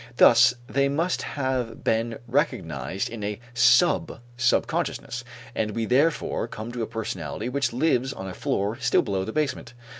Thus 0.17 0.55
they 0.65 0.89
must 0.89 1.21
have 1.21 1.83
been 1.83 2.17
recognized 2.27 3.07
in 3.07 3.23
a 3.23 3.39
sub 3.53 4.19
subconsciousness, 4.35 5.23
and 5.53 5.75
we 5.75 5.85
therefore 5.85 6.47
come 6.47 6.71
to 6.71 6.81
a 6.81 6.87
personality 6.87 7.49
which 7.49 7.71
lives 7.71 8.11
on 8.11 8.27
a 8.27 8.33
floor 8.33 8.79
still 8.81 9.03
below 9.03 9.25
the 9.25 9.31
basement. 9.31 9.75